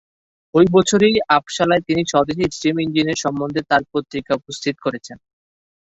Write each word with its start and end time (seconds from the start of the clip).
ওই 0.53 0.65
বছরই 0.71 1.15
আপসালায় 1.37 1.85
তিনি 1.87 2.01
স্বদেশী 2.05 2.45
স্টিম 2.51 2.75
ইঞ্জিনের 2.79 3.21
সম্বন্ধে 3.23 3.61
তার 3.69 3.83
পত্রিকা 3.93 4.31
উপস্থিত 4.35 4.75
করেন। 4.79 5.17